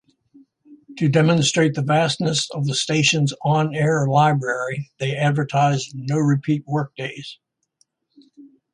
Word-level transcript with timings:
To 0.97 1.07
demonstrate 1.07 1.75
the 1.75 1.83
vastness 1.83 2.49
of 2.55 2.65
the 2.65 2.73
station's 2.73 3.35
on-air 3.43 4.07
library, 4.07 4.89
they 4.97 5.15
advertised 5.15 5.91
no-repeat 5.93 6.63
workdays. 6.65 7.37